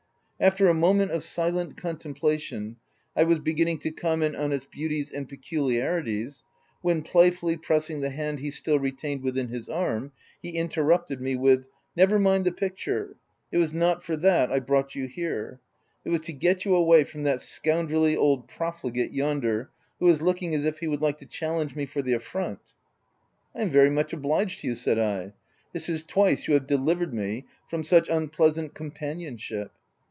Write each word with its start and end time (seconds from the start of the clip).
After 0.43 0.65
a 0.69 0.73
moment 0.73 1.11
of 1.11 1.23
silent 1.23 1.77
contemplation, 1.77 2.77
I 3.15 3.25
was 3.25 3.37
begin 3.37 3.65
ning 3.65 3.77
to 3.81 3.91
comment 3.91 4.35
on 4.35 4.51
its 4.51 4.65
beauties 4.65 5.11
and 5.11 5.29
peculiar 5.29 6.01
ities, 6.01 6.41
when, 6.81 7.03
playfully 7.03 7.57
pressing 7.57 7.99
the 8.01 8.09
hand 8.09 8.39
he 8.39 8.49
still 8.49 8.79
retained 8.79 9.21
within 9.21 9.49
his 9.49 9.69
arm, 9.69 10.13
he 10.41 10.49
interrupted 10.57 11.21
me 11.21 11.35
with 11.35 11.65
—"Never 11.95 12.17
mind 12.17 12.45
the 12.45 12.51
picture, 12.51 13.17
it 13.51 13.59
was 13.59 13.71
not 13.71 14.03
for 14.03 14.17
that 14.17 14.51
I 14.51 14.57
brought 14.59 14.95
you 14.95 15.05
here; 15.05 15.59
it 16.03 16.09
was 16.09 16.21
to 16.21 16.33
get 16.33 16.65
you 16.65 16.73
away 16.73 17.03
from 17.03 17.21
that 17.21 17.39
scoundrelly 17.41 18.17
old 18.17 18.47
profligate 18.47 19.11
yonder 19.11 19.69
who 19.99 20.09
is 20.09 20.23
looking 20.23 20.55
as 20.55 20.65
if 20.65 20.79
he 20.79 20.87
would 20.87 21.01
like 21.03 21.19
to 21.19 21.27
challenge 21.27 21.75
me 21.75 21.85
for 21.85 22.01
the 22.01 22.13
affront.'' 22.13 22.73
OF 23.53 23.53
WILDFELL 23.53 23.59
HALL. 23.59 23.59
3C5 23.59 23.59
u 23.59 23.59
I 23.59 23.61
am 23.61 23.69
very 23.69 23.89
much 23.91 24.11
obliged 24.13 24.61
to 24.61 24.67
you/* 24.69 24.73
said 24.73 24.97
I." 24.97 25.33
This 25.73 25.87
is 25.87 26.01
twice 26.01 26.47
you 26.47 26.55
have 26.55 26.65
delivered 26.65 27.13
me 27.13 27.45
from 27.69 27.83
such 27.83 28.09
unpleasant 28.09 28.73
companionship." 28.73 29.71